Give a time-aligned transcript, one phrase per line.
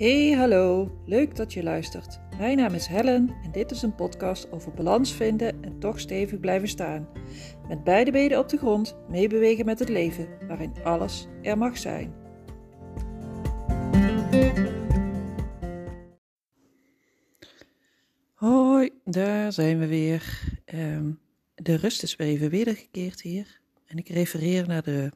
[0.00, 0.90] Hey, hallo.
[1.06, 2.20] Leuk dat je luistert.
[2.38, 6.40] Mijn naam is Helen en dit is een podcast over balans vinden en toch stevig
[6.40, 7.08] blijven staan.
[7.68, 12.14] Met beide benen op de grond, meebewegen met het leven, waarin alles er mag zijn.
[18.34, 20.42] Hoi, daar zijn we weer.
[20.64, 21.10] Ehm,
[21.54, 23.60] de rust is weer even wedergekeerd hier.
[23.86, 25.10] En ik refereer naar de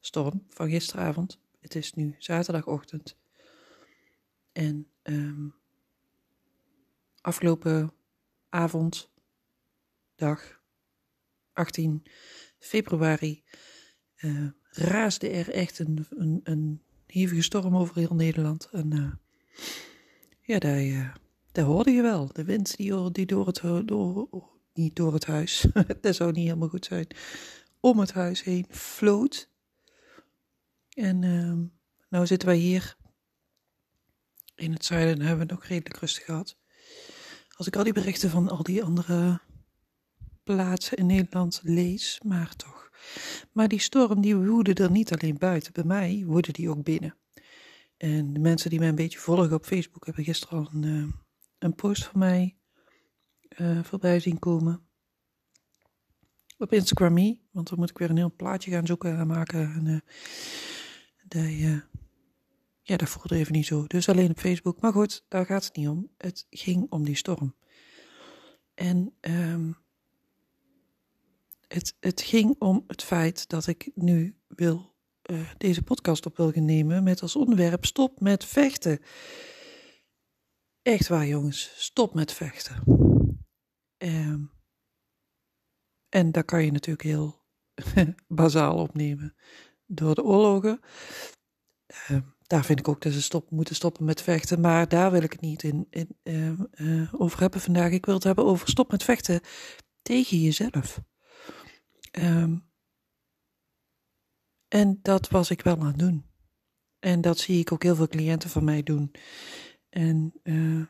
[0.00, 1.38] storm van gisteravond.
[1.60, 3.18] Het is nu zaterdagochtend.
[4.60, 5.54] En um,
[7.20, 7.92] afgelopen
[8.48, 9.10] avond,
[10.14, 10.60] dag
[11.52, 12.02] 18
[12.58, 13.44] februari,
[14.16, 18.68] uh, raasde er echt een, een, een, hevige storm over heel Nederland.
[18.72, 19.12] En uh,
[20.40, 21.14] ja, daar, uh,
[21.52, 22.32] daar hoorde je wel.
[22.32, 24.28] De wind die, die door het, door,
[24.74, 25.66] niet door het huis,
[26.00, 27.06] dat zou niet helemaal goed zijn,
[27.80, 29.50] om het huis heen floot.
[30.88, 31.58] En uh,
[32.08, 32.98] nou zitten wij hier
[34.60, 36.56] in het zuiden en hebben we het ook redelijk rustig gehad.
[37.56, 39.40] Als ik al die berichten van al die andere
[40.42, 42.90] plaatsen in Nederland lees, maar toch.
[43.52, 47.16] Maar die storm die woedde er niet alleen buiten, bij mij woedde die ook binnen.
[47.96, 51.12] En de mensen die mij een beetje volgen op Facebook hebben gisteren al een, uh,
[51.58, 52.56] een post van mij
[53.58, 54.86] uh, voorbij zien komen.
[56.58, 59.72] Op Instagram want dan moet ik weer een heel plaatje gaan zoeken en maken.
[59.72, 59.98] En, uh,
[61.22, 61.82] de,
[62.90, 63.86] ja, dat voelde even niet zo.
[63.86, 64.80] Dus alleen op Facebook.
[64.80, 66.10] Maar goed, daar gaat het niet om.
[66.16, 67.54] Het ging om die storm.
[68.74, 69.76] En um,
[71.68, 74.94] het, het ging om het feit dat ik nu wil,
[75.30, 79.00] uh, deze podcast op wil gaan nemen met als onderwerp stop met vechten.
[80.82, 82.82] Echt waar jongens, stop met vechten.
[83.98, 84.52] Um,
[86.08, 87.42] en daar kan je natuurlijk heel
[88.28, 89.34] bazaal opnemen
[89.86, 90.80] door de oorlogen.
[92.10, 92.18] Uh,
[92.50, 94.60] daar vind ik ook dat ze stop, moeten stoppen met vechten.
[94.60, 97.92] Maar daar wil ik het niet in, in uh, uh, over hebben vandaag.
[97.92, 99.40] Ik wil het hebben over stop met vechten
[100.02, 101.00] tegen jezelf.
[102.18, 102.68] Um,
[104.68, 106.24] en dat was ik wel aan het doen.
[106.98, 109.10] En dat zie ik ook heel veel cliënten van mij doen.
[109.88, 110.86] En uh,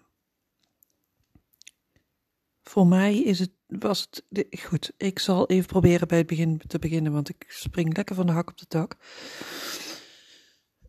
[2.62, 6.78] voor mij is het, was het, goed, ik zal even proberen bij het begin te
[6.78, 8.96] beginnen, want ik spring lekker van de hak op de tak.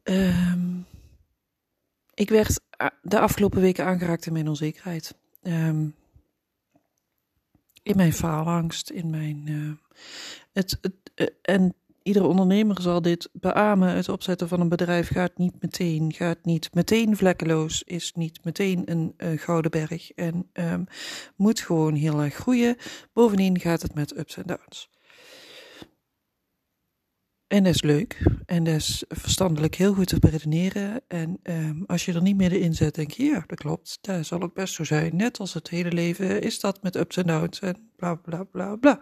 [0.03, 0.85] Um,
[2.13, 2.59] ik werd
[3.01, 5.16] de afgelopen weken aangeraakt in mijn onzekerheid.
[5.41, 5.95] Um,
[7.84, 9.47] in mijn faalangst, in mijn.
[9.47, 9.72] Uh,
[10.51, 13.95] het, het, uh, en iedere ondernemer zal dit beamen.
[13.95, 18.91] Het opzetten van een bedrijf gaat niet meteen, gaat niet meteen vlekkeloos, is niet meteen
[18.91, 20.85] een gouden berg en um,
[21.35, 22.78] moet gewoon heel erg groeien.
[23.13, 24.90] Bovendien gaat het met ups en downs.
[27.51, 28.23] En dat is leuk.
[28.45, 31.01] En dat is verstandelijk heel goed te beredeneren.
[31.07, 33.97] En um, als je er niet middenin zet, denk je, ja, dat klopt.
[34.01, 35.16] Dat zal ook best zo zijn.
[35.16, 38.75] Net als het hele leven is dat met ups en downs en bla bla bla
[38.75, 39.00] bla.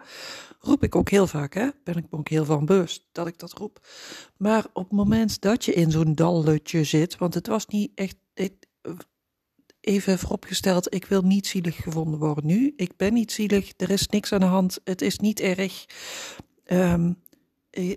[0.60, 1.68] Roep ik ook heel vaak, hè?
[1.84, 3.88] Ben ik ook heel van bewust dat ik dat roep.
[4.36, 8.16] Maar op het moment dat je in zo'n dalletje zit, want het was niet echt.
[9.80, 12.72] Even vooropgesteld, ik wil niet zielig gevonden worden nu.
[12.76, 15.84] Ik ben niet zielig, er is niks aan de hand, het is niet erg.
[16.66, 17.16] Um,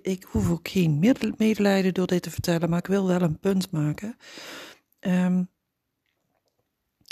[0.02, 1.00] ik hoef ook geen
[1.38, 4.18] medelijden door dit te vertellen, maar ik wil wel een punt maken.
[5.00, 5.50] Um,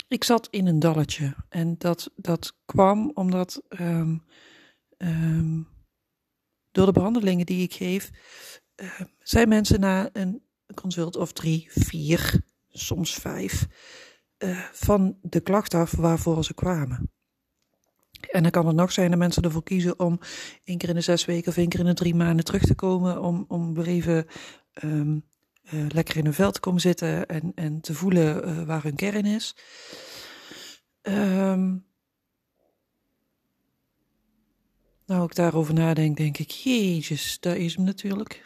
[0.08, 4.24] ik zat in een dalletje en dat, dat kwam omdat um,
[4.98, 5.68] um,
[6.70, 8.10] door de behandelingen die ik geef,
[9.18, 10.42] zijn mensen na een
[10.74, 13.66] consult of drie, vier, soms vijf,
[14.38, 17.10] uh, van de klacht af waarvoor ze kwamen.
[18.26, 20.18] En dan kan het nog zijn dat mensen ervoor kiezen om
[20.64, 22.74] één keer in de zes weken of één keer in de drie maanden terug te
[22.74, 23.22] komen.
[23.22, 24.26] Om, om weer even
[24.84, 25.24] um,
[25.72, 28.94] uh, lekker in hun vel te komen zitten en, en te voelen uh, waar hun
[28.94, 29.56] kern is.
[31.02, 31.84] Um,
[35.06, 38.42] nou, ik daarover nadenk, denk ik, jezus, daar is hem natuurlijk.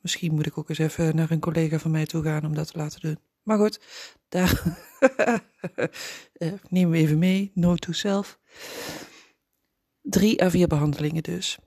[0.00, 2.72] Misschien moet ik ook eens even naar een collega van mij toe gaan om dat
[2.72, 3.18] te laten doen.
[3.44, 3.80] Maar goed,
[4.28, 4.62] daar
[6.68, 7.50] neem we even mee.
[7.54, 8.38] No to self.
[10.02, 11.58] Drie à vier behandelingen dus.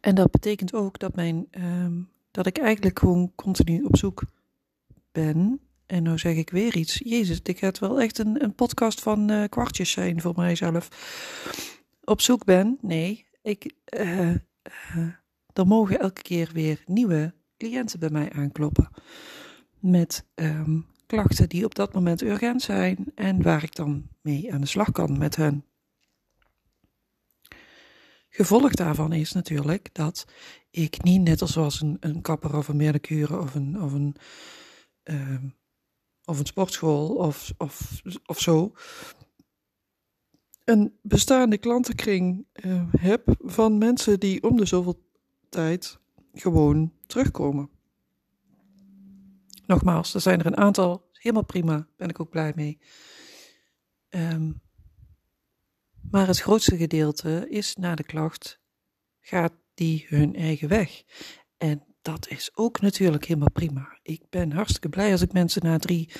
[0.00, 4.22] En dat betekent ook dat, mijn, um, dat ik eigenlijk gewoon continu op zoek
[5.12, 5.60] ben.
[5.86, 7.00] En nou zeg ik weer iets.
[7.04, 10.88] Jezus, dit gaat wel echt een, een podcast van uh, kwartjes zijn voor mijzelf.
[12.04, 12.78] Op zoek ben?
[12.80, 13.26] Nee.
[13.42, 14.34] Ik, uh,
[15.52, 18.88] er mogen elke keer weer nieuwe cliënten bij mij aankloppen
[19.84, 24.60] met um, klachten die op dat moment urgent zijn en waar ik dan mee aan
[24.60, 25.64] de slag kan met hen.
[28.28, 30.26] gevolg daarvan is natuurlijk dat
[30.70, 34.16] ik niet net als een, een kapper of een manicure of een, of een,
[35.02, 35.46] ehm,
[36.24, 38.72] of een sportschool of, of, of zo
[40.64, 45.02] een bestaande klantenkring uh, heb van mensen die om de zoveel
[45.48, 45.98] tijd
[46.32, 47.73] gewoon terugkomen.
[49.66, 52.78] Nogmaals, er zijn er een aantal, helemaal prima, ben ik ook blij mee.
[54.08, 54.52] Ehm,
[56.10, 58.60] maar het grootste gedeelte is na de klacht,
[59.20, 61.02] gaat die hun eigen weg.
[61.56, 63.98] En dat is ook natuurlijk helemaal prima.
[64.02, 66.10] Ik ben hartstikke blij als ik mensen na drie,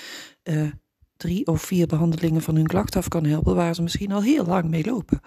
[0.43, 0.73] uh,
[1.17, 4.45] drie of vier behandelingen van hun klacht af kan helpen, waar ze misschien al heel
[4.45, 5.21] lang mee lopen.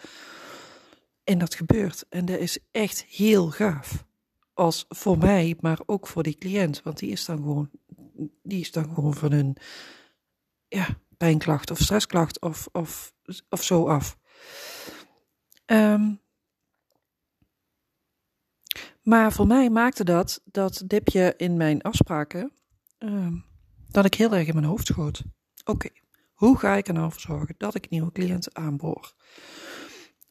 [1.23, 2.05] En dat gebeurt.
[2.09, 4.05] En dat is echt heel gaaf.
[4.53, 6.81] Als voor mij, maar ook voor die cliënt.
[6.83, 7.69] Want die is dan gewoon,
[8.43, 9.57] die is dan gewoon van hun
[10.67, 10.87] ja,
[11.17, 13.13] pijnklacht of stressklacht of, of,
[13.49, 14.17] of zo af.
[15.65, 16.21] Um,
[19.01, 22.51] maar voor mij maakte dat, dat dipje in mijn afspraken,
[22.97, 23.45] um,
[23.87, 25.23] dat ik heel erg in mijn hoofd schoot.
[25.65, 25.89] Oké,
[26.33, 29.13] hoe ga ik er nou voor zorgen dat ik nieuwe cliënten aanboor?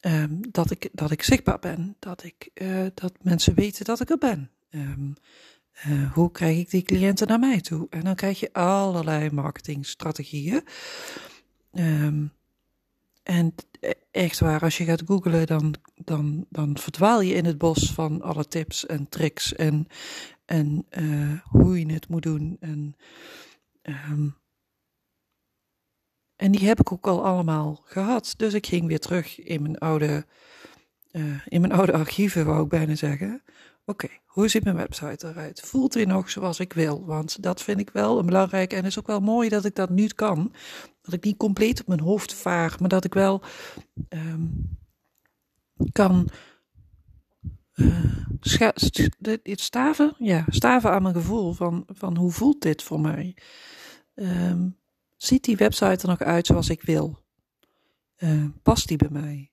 [0.01, 4.09] Um, dat, ik, dat ik zichtbaar ben, dat, ik, uh, dat mensen weten dat ik
[4.09, 4.51] er ben.
[4.69, 5.13] Um,
[5.85, 7.87] uh, hoe krijg ik die cliënten naar mij toe?
[7.89, 10.63] En dan krijg je allerlei marketingstrategieën.
[11.73, 12.31] Um,
[13.23, 13.55] en
[14.11, 18.21] echt waar, als je gaat googlen, dan, dan, dan verdwaal je in het bos van
[18.21, 19.87] alle tips en tricks en,
[20.45, 22.57] en uh, hoe je het moet doen.
[22.59, 22.95] En,
[23.81, 24.35] um,
[26.35, 28.33] en die heb ik ook al allemaal gehad.
[28.37, 30.25] Dus ik ging weer terug in mijn oude,
[31.11, 33.43] uh, in mijn oude archieven, wou ik bijna zeggen.
[33.89, 35.59] Oké, hoe ziet mijn website eruit?
[35.59, 37.05] Voelt hij nog zoals ik wil?
[37.05, 39.89] Want dat vind ik wel een belangrijk en is ook wel mooi dat ik dat
[39.89, 40.53] nu kan.
[41.01, 43.41] Dat ik niet compleet op mijn hoofd vaar, maar dat ik wel
[44.09, 44.77] um,
[45.91, 46.29] kan
[47.75, 48.69] uh,
[49.43, 53.35] staven, ja, staven aan mijn gevoel van, van hoe voelt dit voor mij?
[54.15, 54.77] Um,
[55.15, 57.19] ziet die website er nog uit zoals ik wil?
[58.17, 59.51] Uh, past die bij mij?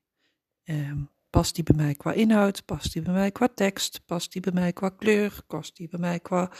[0.65, 2.65] Um, Past die bij mij qua inhoud?
[2.65, 4.03] Past die bij mij qua tekst?
[4.07, 5.39] Past die bij mij qua kleur?
[5.47, 6.51] Past die bij mij qua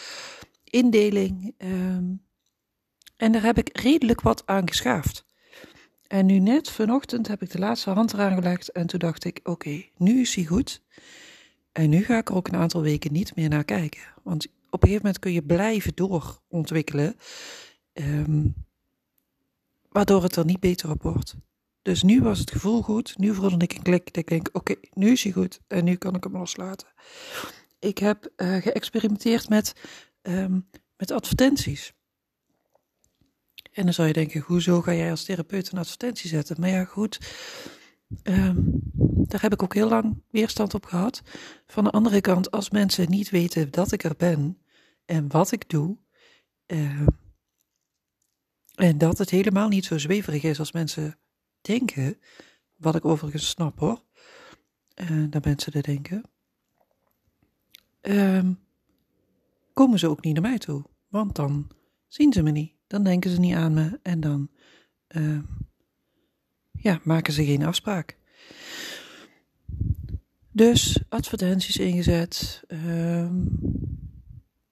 [0.65, 1.55] indeling?
[1.59, 2.23] Um,
[3.17, 5.27] en daar heb ik redelijk wat aan geschaafd.
[6.07, 9.41] En nu net vanochtend heb ik de laatste hand eraan gelegd en toen dacht ik,
[9.43, 10.83] oké, nu is hij goed.
[11.73, 14.03] En nu ga ik er ook een aantal weken niet meer naar kijken.
[14.23, 17.17] Want op een gegeven moment kun je blijven doorontwikkelen,
[17.93, 18.55] um,
[19.89, 21.37] waardoor het er niet beter op wordt.
[21.85, 23.19] Dus nu was het gevoel goed.
[23.19, 24.17] Nu voelde ik een klik.
[24.17, 25.61] Ik denk, oké, nu is hij goed.
[25.67, 26.89] En nu kan ik hem loslaten.
[27.79, 29.73] Ik heb uh, geëxperimenteerd met,
[30.23, 31.93] um, met advertenties.
[33.73, 36.61] En dan zou je denken, hoezo ga jij als therapeut een advertentie zetten?
[36.61, 37.19] Maar ja, goed.
[38.23, 38.81] Um,
[39.27, 41.23] daar heb ik ook heel lang weerstand op gehad.
[41.67, 44.59] Van de andere kant, als mensen niet weten dat ik er ben
[45.05, 45.99] en wat ik doe.
[46.67, 47.07] Uh,
[48.75, 51.19] en dat het helemaal niet zo zweverig is als mensen
[51.65, 52.19] denken,
[52.77, 54.03] wat ik overigens snap hoor,
[55.11, 56.23] uh, dat mensen dat denken,
[58.01, 58.59] um,
[59.73, 60.85] komen ze ook niet naar mij toe.
[61.09, 61.71] Want dan
[62.07, 64.51] zien ze me niet, dan denken ze niet aan me en dan
[65.09, 65.39] uh,
[66.73, 68.19] ja, maken ze geen afspraak.
[70.51, 73.49] Dus advertenties ingezet, um,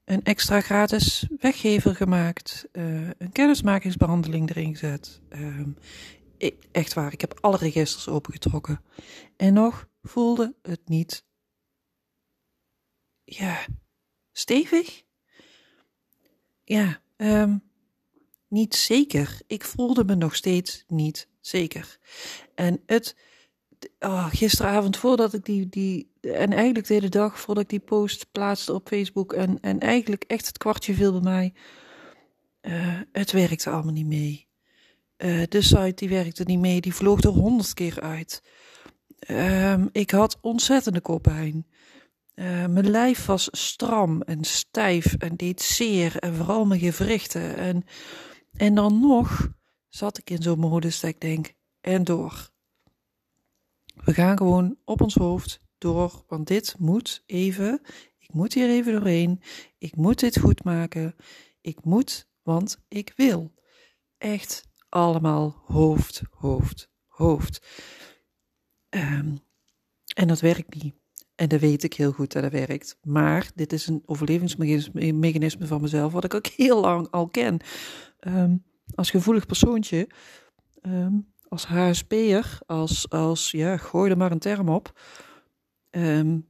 [0.05, 5.77] een extra gratis weggever gemaakt, uh, een kennismakingsbehandeling erin gezet, um,
[6.73, 8.85] echt waar, ik heb alle registers opengetrokken.
[9.37, 11.25] En nog voelde het niet,
[13.25, 13.67] ja,
[14.33, 15.03] stevig?
[16.65, 17.63] Ja, um,
[18.49, 19.41] niet zeker.
[19.47, 21.99] Ik voelde me nog steeds niet zeker.
[22.55, 23.17] En het,
[23.99, 28.33] oh, gisteravond voordat ik die, die, en eigenlijk de hele dag voordat ik die post
[28.33, 31.55] plaatste op Facebook en, en eigenlijk echt het kwartje viel bij mij,
[32.63, 34.51] uh, het werkte allemaal niet mee.
[35.25, 38.43] Uh, de site die werkte niet mee, die vloog er honderd keer uit.
[39.31, 41.67] Uh, ik had ontzettende koppijn.
[42.35, 47.57] Uh, mijn lijf was stram en stijf en deed zeer en vooral mijn gewrichten.
[47.57, 47.85] En,
[48.53, 49.49] en dan nog
[49.89, 52.51] zat ik in zo'n modus dat ik denk, en door.
[53.95, 57.81] We gaan gewoon op ons hoofd door, want dit moet even,
[58.19, 59.43] ik moet hier even doorheen,
[59.79, 61.15] ik moet dit goed maken,
[61.61, 63.53] ik moet, want ik wil.
[64.19, 67.67] Echt allemaal hoofd, hoofd, hoofd.
[68.91, 69.39] Um,
[70.15, 70.95] en dat werkt niet.
[71.35, 72.99] En dat weet ik heel goed dat dat werkt.
[73.03, 77.61] Maar dit is een overlevingsmechanisme van mezelf, wat ik ook heel lang al ken.
[78.21, 80.09] Um, als gevoelig persoontje,
[80.83, 85.01] um, als HSP'er, als, als, ja, gooi er maar een term op.
[85.91, 86.41] ehm,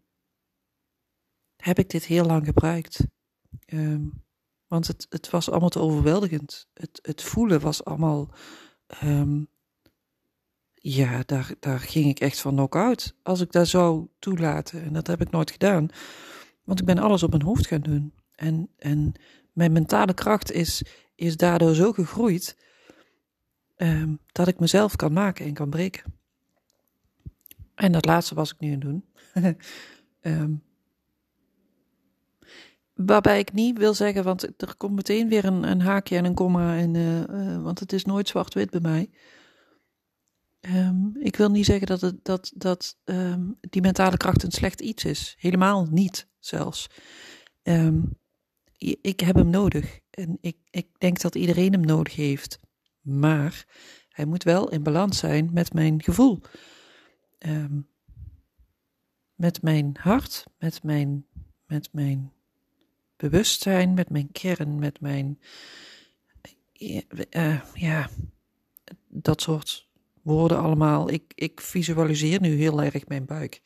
[1.57, 3.07] heb ik dit heel lang gebruikt.
[3.67, 4.07] Ehm,
[4.73, 6.69] want het, het was allemaal te overweldigend.
[6.75, 8.29] Het, het voelen was allemaal.
[8.87, 9.45] Ehm,
[10.75, 13.15] ja, daar, daar ging ik echt van knock-out.
[13.23, 14.83] Als ik dat zou toelaten.
[14.83, 15.89] En dat heb ik nooit gedaan.
[16.65, 18.15] Want ik ben alles op mijn hoofd gaan doen.
[18.35, 19.13] En, en
[19.53, 22.57] mijn mentale kracht is, is daardoor zo gegroeid.
[23.77, 26.15] Um, dat ik mezelf kan maken en kan breken.
[27.75, 29.05] En dat laatste was ik nu aan het doen.
[30.21, 30.63] um,
[32.95, 36.35] Waarbij ik niet wil zeggen, want er komt meteen weer een, een haakje en een
[36.35, 39.11] komma, en, uh, uh, want het is nooit zwart-wit bij mij.
[40.61, 44.81] Um, ik wil niet zeggen dat, het, dat, dat um, die mentale kracht een slecht
[44.81, 45.35] iets is.
[45.39, 46.87] Helemaal niet zelfs.
[47.63, 48.19] Um,
[49.01, 52.59] ik heb hem nodig en ik, ik denk dat iedereen hem nodig heeft.
[53.01, 53.67] Maar
[54.09, 56.41] hij moet wel in balans zijn met mijn gevoel.
[59.35, 61.27] met mijn hart, met mijn,
[61.67, 62.33] met mijn
[63.23, 65.41] bewustzijn, met mijn kern, met mijn.
[67.31, 68.09] Uh, ja,
[69.09, 69.89] dat soort
[70.23, 71.11] woorden allemaal.
[71.11, 73.63] Ik, ik visualiseer nu heel erg mijn buik.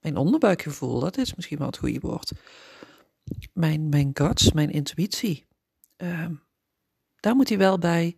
[0.00, 2.32] Mijn onderbuikgevoel, dat is misschien wel het goede woord.
[3.52, 5.46] Mijn, mijn guts, mijn intuïtie.
[5.96, 6.26] Uh,
[7.20, 8.16] daar moet hij wel bij,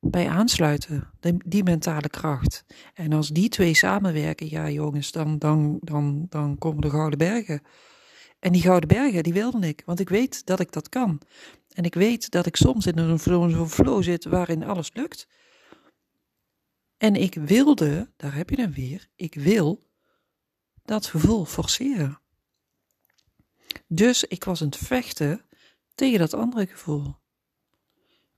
[0.00, 2.64] bij aansluiten, die, die, mentale kracht.
[2.94, 7.62] En als die twee samenwerken, ja jongens, dan, dan, dan, dan komen de Gouden Bergen.
[8.38, 11.20] En die Gouden Bergen, die wilde ik, want ik weet dat ik dat kan.
[11.72, 15.28] En ik weet dat ik soms in zo'n flow zit waarin alles lukt.
[16.96, 19.90] En ik wilde, daar heb je dan weer, ik wil
[20.84, 22.20] dat gevoel forceren.
[23.86, 25.44] Dus ik was aan het vechten
[25.94, 27.16] tegen dat andere gevoel.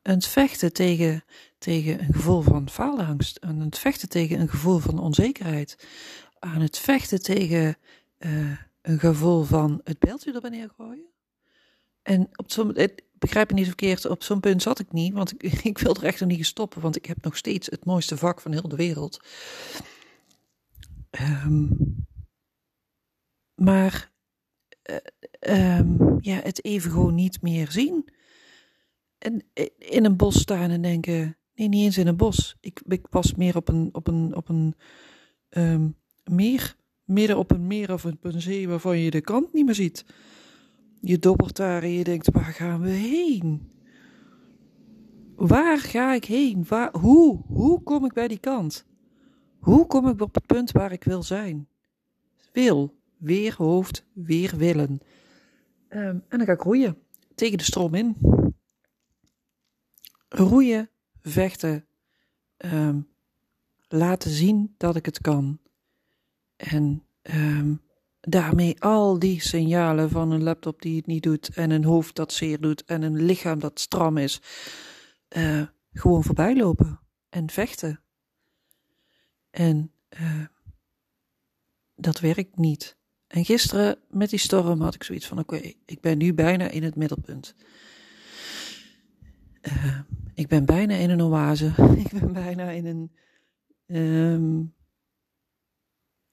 [0.02, 1.24] Aan het vechten tegen,
[1.58, 3.40] tegen een gevoel van faalangst.
[3.40, 5.86] Aan het vechten tegen een gevoel van onzekerheid.
[6.38, 7.76] Aan het vechten tegen
[8.18, 11.06] uh, een gevoel van het beeldje er neer gooien.
[12.02, 12.76] En op zo'n,
[13.12, 15.42] begrijp me niet verkeerd, op zo'n punt zat ik niet, want ik,
[15.72, 18.40] ik wil er echt nog niet stoppen, want ik heb nog steeds het mooiste vak
[18.40, 19.20] van heel de wereld.
[21.20, 22.06] Um,
[23.54, 24.10] maar
[24.90, 28.08] uh, um, ja, het even gewoon niet meer zien.
[29.18, 29.44] En
[29.78, 32.56] in een bos staan en denken, nee, niet eens in een bos.
[32.60, 34.74] Ik, ik was meer op een, op een, op een
[35.50, 36.76] um, meer
[37.08, 40.04] midden op een meer of een zee waarvan je de kant niet meer ziet.
[41.00, 43.70] Je dobbert daar en je denkt, waar gaan we heen?
[45.36, 46.64] Waar ga ik heen?
[46.68, 47.42] Waar, hoe?
[47.46, 48.86] Hoe kom ik bij die kant?
[49.58, 51.68] Hoe kom ik op het punt waar ik wil zijn?
[52.52, 55.00] Wil, weer hoofd, weer willen.
[55.88, 56.98] Um, en dan ga ik roeien,
[57.34, 58.16] tegen de stroom in.
[60.28, 61.86] Roeien, vechten,
[62.56, 63.08] um,
[63.88, 65.58] laten zien dat ik het kan.
[66.58, 67.80] En um,
[68.20, 72.32] daarmee al die signalen van een laptop die het niet doet, en een hoofd dat
[72.32, 74.40] zeer doet, en een lichaam dat stram is,
[75.36, 75.62] uh,
[75.92, 78.00] gewoon voorbij lopen en vechten.
[79.50, 80.44] En uh,
[81.94, 82.96] dat werkt niet.
[83.26, 86.82] En gisteren met die storm had ik zoiets van: oké, ik ben nu bijna in
[86.82, 87.54] het middelpunt.
[89.62, 90.00] Uh,
[90.34, 91.72] ik ben bijna in een oase.
[92.04, 93.10] ik ben bijna in
[93.86, 94.72] een.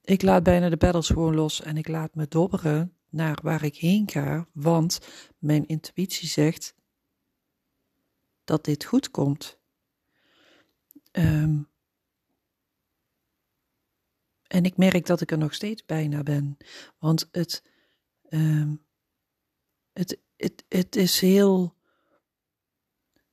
[0.06, 3.76] Ik laat bijna de battles gewoon los en ik laat me dobberen naar waar ik
[3.76, 5.00] heen ga, want
[5.38, 6.76] mijn intuïtie zegt
[8.44, 9.60] dat dit goed komt.
[11.12, 11.70] Um,
[14.48, 16.58] en ik merk dat ik er nog steeds bijna ben,
[17.00, 17.64] want het,
[18.30, 18.86] um,
[19.94, 21.76] het, het, het is heel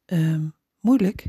[0.07, 1.26] um, moeilijk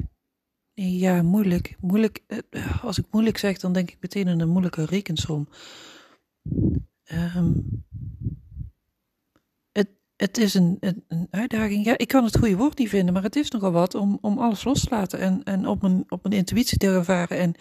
[0.73, 1.75] ja, moeilijk.
[1.79, 2.23] moeilijk.
[2.27, 5.47] Eh, als ik moeilijk zeg, dan denk ik meteen aan een moeilijke rekensom.
[7.11, 7.85] Um,
[9.71, 11.85] het, het is een, een, uitdaging.
[11.85, 14.39] Ja, ik kan het goede woord niet vinden, maar het is nogal wat om, om
[14.39, 17.55] alles los te laten en, en op, mijn, op mijn intuïtie te ervaren en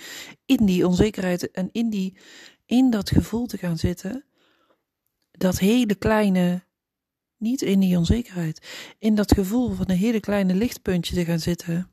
[0.46, 2.16] in die onzekerheid en in, die,
[2.66, 4.24] in dat gevoel te gaan zitten.
[5.30, 6.64] Dat hele kleine,
[7.36, 11.91] niet in die onzekerheid, in dat gevoel van een hele kleine lichtpuntje te gaan zitten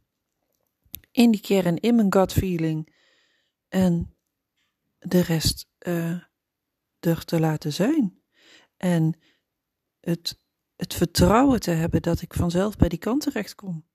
[1.20, 2.96] in die kern, in mijn gut feeling.
[3.68, 4.16] En
[5.00, 6.22] de rest uh,
[7.00, 8.22] er te laten zijn.
[8.78, 9.20] En
[10.00, 10.40] het,
[10.76, 13.88] het vertrouwen te hebben dat ik vanzelf bij die kant terecht kom.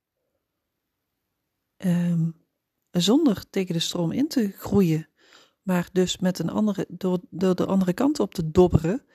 [1.76, 2.46] Um,
[2.90, 5.08] zonder tegen de stroom in te groeien,
[5.62, 9.06] maar dus met een andere, door, door de andere kant op te dobberen,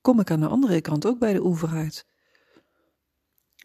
[0.00, 2.06] kom ik aan de andere kant ook bij de oever uit.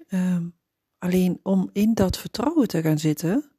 [0.10, 0.59] Um,
[1.00, 3.52] Alleen om in dat vertrouwen te gaan zitten,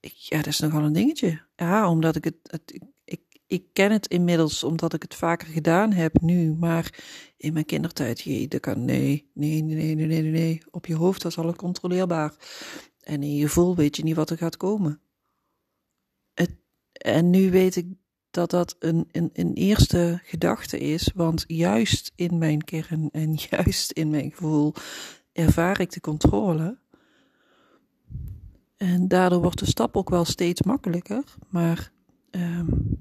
[0.00, 1.42] ik, ja, dat is nogal een dingetje.
[1.56, 5.92] Ja, omdat ik het, het ik, ik, ken het inmiddels omdat ik het vaker gedaan
[5.92, 7.02] heb nu, maar
[7.36, 11.22] in mijn kindertijd, jee, dat kan, nee, nee, nee, nee, nee, nee, op je hoofd
[11.22, 12.34] was alles controleerbaar.
[13.00, 15.00] En in je gevoel weet je niet wat er gaat komen.
[16.34, 16.56] Het,
[16.92, 17.86] en nu weet ik
[18.30, 23.92] dat dat een, een, een eerste gedachte is, want juist in mijn kern en juist
[23.92, 24.74] in mijn gevoel
[25.40, 26.78] ervaar ik de controle.
[28.76, 31.92] En daardoor wordt de stap ook wel steeds makkelijker, maar
[32.30, 32.98] um,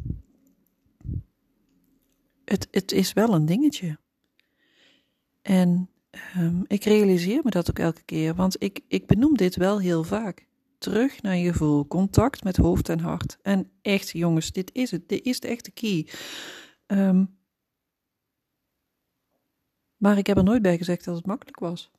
[2.45, 3.99] het, het is wel een dingetje.
[5.41, 5.89] En
[6.37, 10.03] um, ik realiseer me dat ook elke keer, want ik, ik benoem dit wel heel
[10.03, 10.47] vaak.
[10.77, 13.37] Terug naar je gevoel, contact met hoofd en hart.
[13.41, 15.09] En echt, jongens, dit is het.
[15.09, 16.07] Dit is de echte key.
[16.87, 17.38] Um,
[19.99, 21.91] maar ik heb er nooit bij gezegd dat het makkelijk was.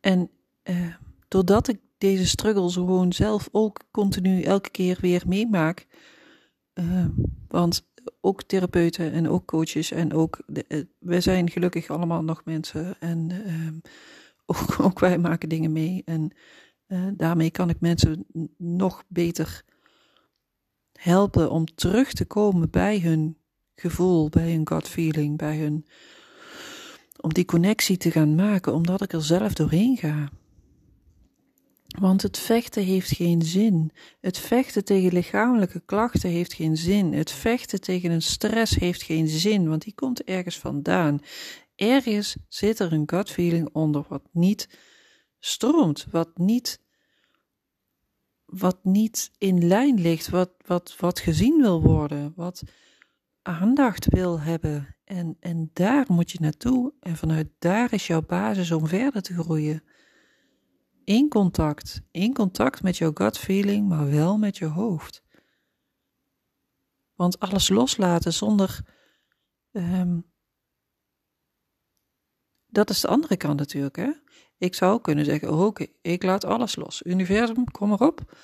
[0.00, 0.30] En
[0.64, 0.94] uh,
[1.28, 5.86] doordat ik deze struggles gewoon zelf ook continu elke keer weer meemaak.
[6.74, 7.06] Uh,
[7.48, 7.88] want
[8.20, 13.00] ook therapeuten en ook coaches en ook, de, uh, we zijn gelukkig allemaal nog mensen
[13.00, 13.68] en uh,
[14.60, 16.02] ook, ook, wij maken dingen mee.
[16.04, 16.32] En
[16.86, 19.62] eh, daarmee kan ik mensen nog beter
[20.92, 23.36] helpen om terug te komen bij hun
[23.80, 25.86] gevoel, bij hun gut feeling, bij hun.
[27.20, 30.30] om die connectie te gaan maken, omdat ik er zelf doorheen ga.
[31.98, 33.92] Want het vechten heeft geen zin.
[34.20, 37.12] Het vechten tegen lichamelijke klachten heeft geen zin.
[37.12, 41.20] Het vechten tegen een stress heeft geen zin, want die komt ergens vandaan.
[41.76, 44.68] Ergens zit er een gut feeling onder wat niet
[45.38, 46.80] stroomt, wat niet,
[48.44, 52.62] wat niet in lijn ligt, wat, wat, wat gezien wil worden, wat
[53.42, 54.96] aandacht wil hebben.
[55.04, 59.34] En, en daar moet je naartoe en vanuit daar is jouw basis om verder te
[59.34, 59.82] groeien
[61.10, 65.22] in contact, in contact met jouw gut feeling, maar wel met je hoofd.
[67.14, 68.80] Want alles loslaten zonder.
[69.72, 70.30] Um,
[72.66, 73.96] dat is de andere kant natuurlijk.
[73.96, 74.10] Hè?
[74.58, 77.02] Ik zou kunnen zeggen: oh, oké, ik laat alles los.
[77.02, 78.36] Universum, kom erop.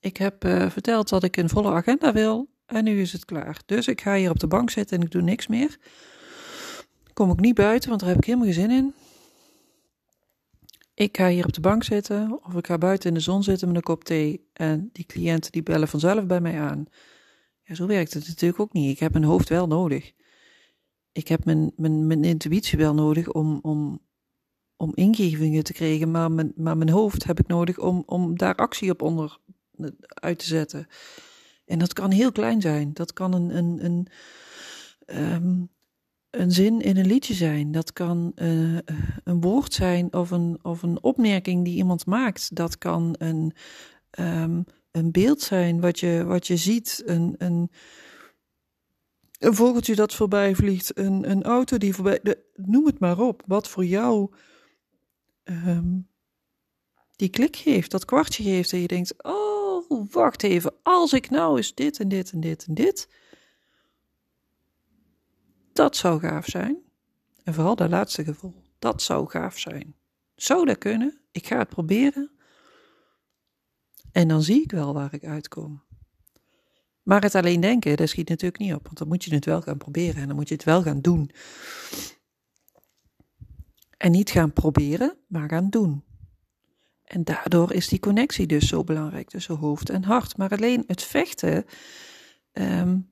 [0.00, 3.60] Ik heb uh, verteld dat ik een volle agenda wil en nu is het klaar.
[3.66, 5.78] Dus ik ga hier op de bank zitten en ik doe niks meer.
[7.12, 8.94] Kom ik niet buiten, want daar heb ik helemaal geen zin in.
[10.94, 13.68] Ik ga hier op de bank zitten of ik ga buiten in de zon zitten
[13.68, 16.86] met een kop thee en die cliënten die bellen vanzelf bij mij aan.
[17.62, 18.90] Ja, zo werkt het natuurlijk ook niet.
[18.90, 20.12] Ik heb mijn hoofd wel nodig.
[21.12, 24.00] Ik heb mijn, mijn, mijn intuïtie wel nodig om, om,
[24.76, 28.54] om ingevingen te krijgen, maar mijn, maar mijn hoofd heb ik nodig om, om daar
[28.54, 29.38] actie op onder
[30.08, 30.86] uit te zetten.
[31.68, 32.92] En dat kan heel klein zijn.
[32.92, 34.06] Dat kan een, een, een,
[35.16, 35.68] um,
[36.30, 37.72] een zin in een liedje zijn.
[37.72, 38.78] Dat kan uh,
[39.24, 42.56] een woord zijn of een, of een opmerking die iemand maakt.
[42.56, 43.52] Dat kan een,
[44.18, 47.02] um, een beeld zijn wat je, wat je ziet.
[47.06, 47.70] Een, een,
[49.38, 50.98] een vogeltje dat voorbij vliegt.
[50.98, 52.20] Een, een auto die voorbij.
[52.22, 53.42] De, noem het maar op.
[53.46, 54.30] Wat voor jou
[55.44, 56.08] um,
[57.16, 58.72] die klik geeft, dat kwartje geeft.
[58.72, 59.47] En je denkt: Oh,
[60.10, 60.74] wacht even.
[60.82, 63.08] Als ik nou eens dit en dit en dit en dit
[65.78, 66.76] dat zou gaaf zijn.
[67.44, 68.62] En vooral dat laatste gevoel.
[68.78, 69.94] Dat zou gaaf zijn.
[70.34, 71.20] Zou dat kunnen?
[71.30, 72.30] Ik ga het proberen.
[74.12, 75.82] En dan zie ik wel waar ik uitkom.
[77.02, 78.84] Maar het alleen denken, dat schiet natuurlijk niet op.
[78.84, 81.00] Want dan moet je het wel gaan proberen en dan moet je het wel gaan
[81.00, 81.30] doen.
[83.96, 86.04] En niet gaan proberen, maar gaan doen.
[87.08, 90.36] En daardoor is die connectie dus zo belangrijk tussen hoofd en hart.
[90.36, 91.64] Maar alleen het vechten
[92.52, 93.10] um,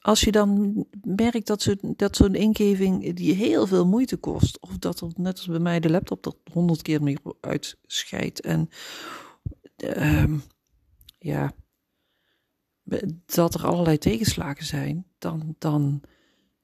[0.00, 4.78] als je dan merkt dat, zo, dat zo'n ingeving die heel veel moeite kost, of
[4.78, 8.68] dat er net als bij mij de laptop er honderd keer meer uitscheidt en
[9.76, 10.38] uh,
[11.18, 11.52] ja,
[13.26, 16.00] dat er allerlei tegenslagen zijn, dan, dan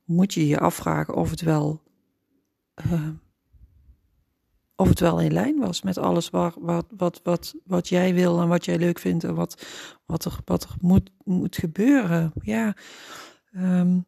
[0.05, 1.83] moet je je afvragen of het wel.
[2.87, 3.09] Uh,
[4.77, 8.41] of het wel in lijn was met alles waar, wat, wat, wat, wat jij wil
[8.41, 9.67] en wat jij leuk vindt en wat,
[10.07, 12.33] wat er, wat er moet, moet gebeuren.
[12.43, 12.77] Ja,
[13.57, 14.07] um,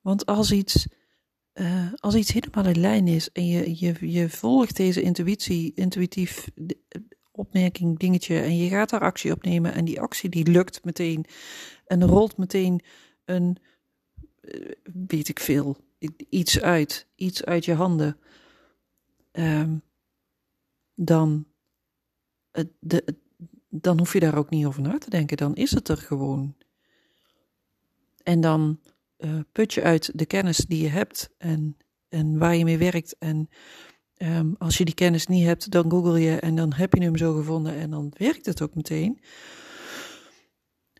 [0.00, 0.88] want als iets,
[1.54, 6.48] uh, als iets helemaal in lijn is en je, je, je volgt deze intuïtie, intuïtief
[7.32, 11.24] opmerking, dingetje, en je gaat daar actie op nemen en die actie die lukt meteen
[11.86, 12.80] en rolt meteen
[13.24, 13.56] een,
[14.40, 14.70] uh,
[15.06, 15.76] weet ik veel,
[16.28, 18.16] iets uit, iets uit je handen.
[19.38, 19.82] Um,
[20.94, 21.46] dan,
[22.78, 23.16] de,
[23.68, 25.36] dan hoef je daar ook niet over na te denken.
[25.36, 26.56] Dan is het er gewoon.
[28.22, 28.80] En dan
[29.18, 31.76] uh, put je uit de kennis die je hebt en,
[32.08, 33.16] en waar je mee werkt.
[33.18, 33.48] En
[34.18, 37.16] um, als je die kennis niet hebt, dan google je en dan heb je hem
[37.16, 39.20] zo gevonden en dan werkt het ook meteen.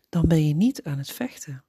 [0.09, 1.65] dan ben je niet aan het vechten.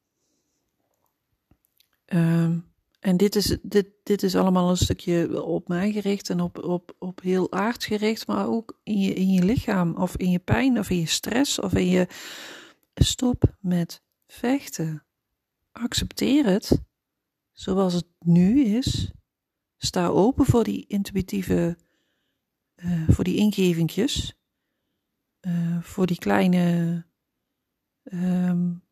[2.05, 6.63] Um, en dit is, dit, dit is allemaal een stukje op mij gericht en op,
[6.63, 10.39] op, op heel aard gericht, maar ook in je, in je lichaam of in je
[10.39, 12.07] pijn of in je stress of in je.
[12.93, 15.05] Stop met vechten.
[15.71, 16.81] Accepteer het
[17.51, 19.11] zoals het nu is.
[19.77, 21.77] Sta open voor die intuïtieve,
[22.75, 24.37] uh, voor die ingevingjes,
[25.41, 27.05] uh, voor die kleine
[28.03, 28.86] um,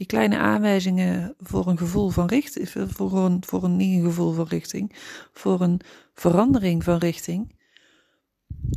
[0.00, 4.46] die kleine aanwijzingen voor een gevoel van richting, voor een, voor een nieuw gevoel van
[4.46, 4.92] richting,
[5.32, 5.80] voor een
[6.14, 7.56] verandering van richting.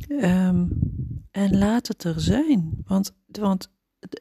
[0.08, 0.80] Um,
[1.32, 2.84] en laat het er zijn.
[2.86, 3.72] Want, want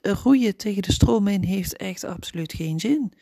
[0.03, 3.13] roeien tegen de stroom in heeft echt absoluut geen zin.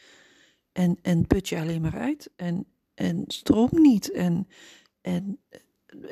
[0.73, 4.13] En, en put je alleen maar uit en, en stroom niet.
[4.13, 4.49] En,
[5.01, 5.41] en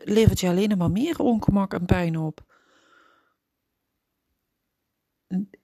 [0.04, 2.44] levert je alleen maar meer ongemak en pijn op.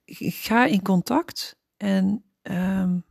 [0.06, 3.04] Ga in contact en um,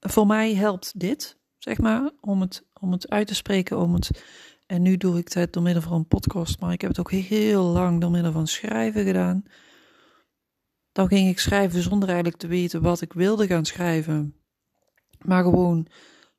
[0.00, 4.24] voor mij helpt dit, zeg maar, om het, om het uit te spreken, om het.
[4.66, 7.10] En nu doe ik het door middel van een podcast, maar ik heb het ook
[7.10, 9.42] heel lang door middel van schrijven gedaan.
[10.92, 14.34] Dan ging ik schrijven zonder eigenlijk te weten wat ik wilde gaan schrijven.
[15.18, 15.86] Maar gewoon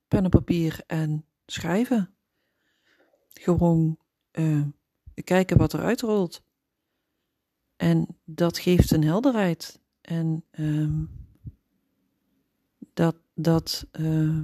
[0.07, 2.13] pen en papier en schrijven.
[3.29, 3.97] Gewoon
[4.31, 4.65] uh,
[5.23, 6.43] kijken wat er uitrolt.
[7.75, 9.79] En dat geeft een helderheid.
[10.09, 11.09] En um,
[12.93, 14.41] dat, dat uh,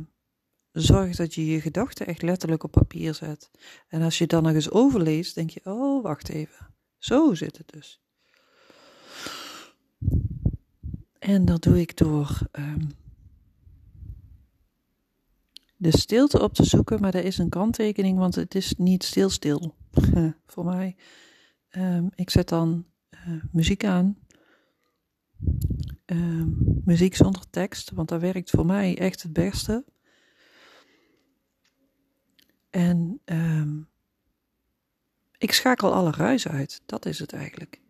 [0.71, 3.51] zorgt dat je je gedachten echt letterlijk op papier zet.
[3.87, 6.73] En als je dan nog eens overleest, denk je: oh, wacht even.
[6.97, 8.01] Zo zit het dus.
[11.19, 12.89] En dat doe ik door um,
[15.75, 19.75] de stilte op te zoeken, maar er is een kanttekening, want het is niet stil-stil
[20.53, 20.95] voor mij.
[21.71, 24.17] Um, ik zet dan uh, muziek aan
[26.05, 26.45] uh,
[26.85, 29.85] muziek zonder tekst, want dat werkt voor mij echt het beste.
[32.69, 33.67] En uh,
[35.37, 37.81] ik schakel alle ruis uit, dat is het eigenlijk.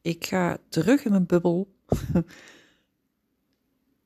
[0.00, 1.74] Ik ga terug in mijn bubbel.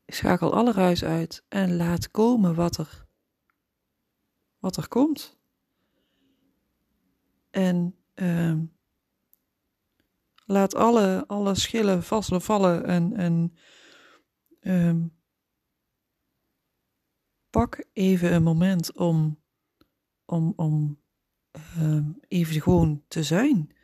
[0.05, 3.07] ik schakel alle ruis uit en laat komen wat er,
[4.59, 5.39] wat er komt.
[7.51, 8.55] En uh,
[10.51, 13.57] Laat alle, alle schillen vassen vallen en, en
[14.61, 15.17] um,
[17.51, 19.43] pak even een moment om,
[20.25, 21.01] om, om
[21.79, 23.75] um, even gewoon te zijn.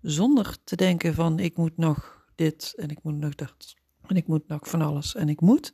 [0.00, 3.74] Zonder te denken van ik moet nog dit en ik moet nog dat
[4.06, 5.72] en ik moet nog van alles en ik moet.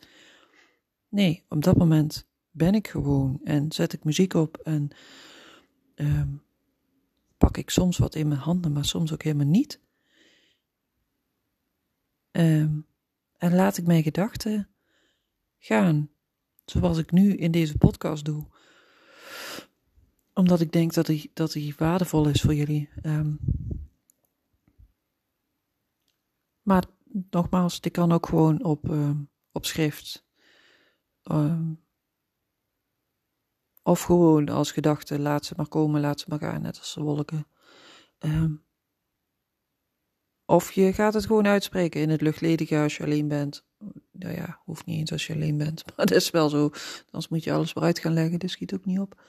[1.09, 4.88] Nee, op dat moment ben ik gewoon en zet ik muziek op en
[5.94, 6.42] um,
[7.38, 9.85] pak ik soms wat in mijn handen, maar soms ook helemaal niet.
[12.37, 12.87] Um,
[13.37, 14.68] en laat ik mijn gedachten
[15.59, 16.11] gaan,
[16.64, 18.46] zoals ik nu in deze podcast doe.
[20.35, 22.88] Omdat ik denk dat die, dat die waardevol is voor jullie.
[23.03, 23.38] Um,
[26.62, 26.85] maar
[27.31, 30.25] nogmaals, die kan ook gewoon op, um, op schrift.
[33.83, 37.03] of gewoon als gedachte, laat ze maar komen, laat ze maar gaan, net als de
[37.03, 37.46] wolken.
[38.18, 38.65] Um,
[40.46, 43.64] of je gaat het gewoon uitspreken in het luchtledige als je alleen bent.
[44.11, 45.85] Nou ja, hoeft niet eens als je alleen bent.
[45.87, 46.62] Maar dat is wel zo.
[47.04, 48.38] Anders moet je alles vooruit gaan leggen.
[48.38, 49.22] Dat schiet ook niet op.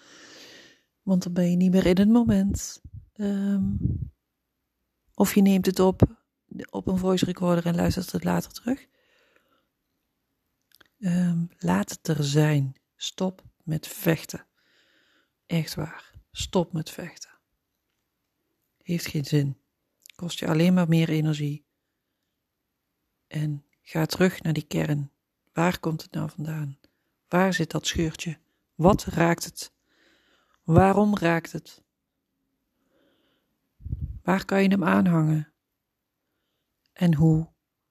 [1.02, 2.82] Want dan ben je niet meer in het moment.
[3.16, 3.80] Um,
[5.14, 6.02] of je neemt het op
[6.70, 8.88] op een voice recorder en luistert het later terug.
[11.00, 12.76] Um, laat het er zijn.
[12.96, 14.46] Stop met vechten.
[15.46, 16.14] Echt waar.
[16.32, 17.30] Stop met vechten.
[18.78, 19.58] Heeft geen zin
[20.18, 21.66] kost je alleen maar meer energie.
[23.28, 25.12] En ga terug naar die kern.
[25.54, 26.80] Waar komt het nou vandaan?
[27.28, 28.40] Waar zit dat scheurtje?
[28.76, 29.72] Wat raakt het?
[30.64, 31.84] Waarom raakt het?
[34.24, 35.54] Waar kan je hem aanhangen?
[36.94, 37.48] En hoe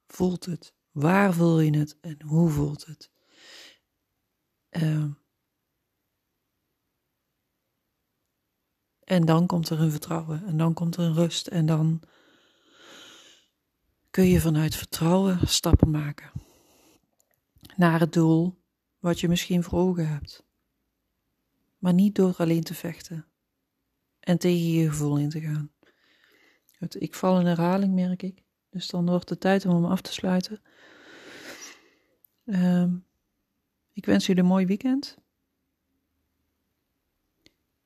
[0.07, 0.75] voelt het?
[0.91, 3.11] Waar voel je het en hoe voelt het?
[4.71, 5.11] Uh,
[9.05, 12.03] en dan komt er een vertrouwen en dan komt er een rust en dan
[14.17, 16.31] kun je vanuit vertrouwen stappen maken
[17.77, 18.59] naar het doel
[18.99, 20.45] wat je misschien voor ogen hebt.
[21.79, 23.27] Maar niet door alleen te vechten
[24.21, 25.73] en tegen je gevoel in te gaan.
[26.99, 28.43] Ik val in herhaling, merk ik.
[28.71, 30.61] Dus dan wordt het tijd om hem af te sluiten.
[32.45, 33.07] Um,
[33.93, 35.17] ik wens jullie een mooi weekend.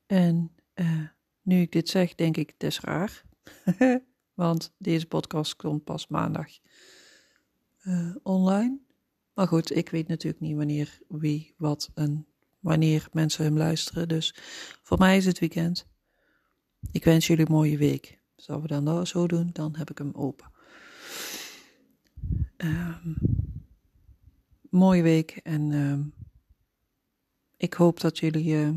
[0.05, 1.07] En uh,
[1.41, 3.21] nu ik dit zeg, denk ik, het is raar.
[4.33, 6.47] Want deze podcast komt pas maandag.
[7.81, 8.79] eh, online.
[9.33, 12.25] Maar goed, ik weet natuurlijk niet wanneer wie wat en
[12.59, 14.07] wanneer mensen hem luisteren.
[14.07, 14.35] Dus
[14.83, 15.87] voor mij is het weekend.
[16.91, 18.19] Ik wens jullie een mooie week.
[18.35, 19.49] Zullen we dan dat zo doen?
[19.53, 20.51] Dan heb ik hem open.
[22.57, 23.17] Um,
[24.69, 26.01] mooie week en ehm,
[27.57, 28.69] ik hoop dat jullie uh,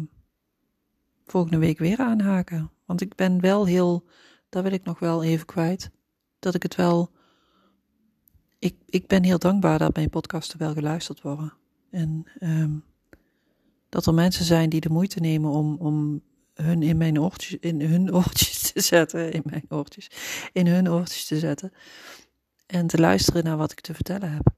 [1.27, 2.71] volgende week weer aanhaken.
[2.85, 4.07] Want ik ben wel heel,
[4.55, 5.91] daar wil ik nog wel even kwijt,
[6.39, 7.11] dat ik het wel,
[8.59, 11.53] ik, ik ben heel dankbaar dat mijn podcasten wel geluisterd worden.
[11.91, 12.85] En um,
[13.89, 16.23] dat er mensen zijn die de moeite nemen om, om
[16.55, 20.11] hun in mijn oortjes, in hun oortjes te zetten, in mijn oortjes,
[20.53, 21.73] in hun oortjes te zetten.
[22.67, 24.55] En te luisteren naar wat ik te vertellen heb.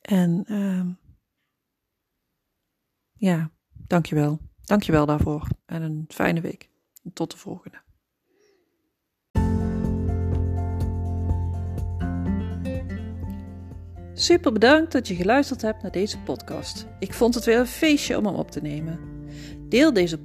[0.00, 0.98] En um,
[3.12, 4.38] ja, dankjewel.
[4.62, 5.48] Dankjewel daarvoor.
[5.66, 6.70] En een fijne week.
[7.12, 7.86] Tot de volgende.
[14.20, 16.86] Super bedankt dat je geluisterd hebt naar deze podcast.
[16.98, 19.00] Ik vond het weer een feestje om hem op te nemen.
[19.68, 20.18] Deel deze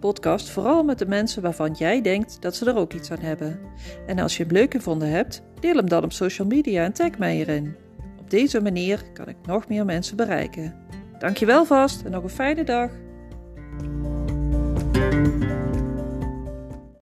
[0.00, 3.58] podcast vooral met de mensen waarvan jij denkt dat ze er ook iets aan hebben.
[4.06, 7.18] En als je hem leuk gevonden hebt, deel hem dan op social media en tag
[7.18, 7.76] mij erin.
[8.20, 10.74] Op deze manier kan ik nog meer mensen bereiken.
[11.18, 12.90] Dankjewel vast en nog een fijne dag.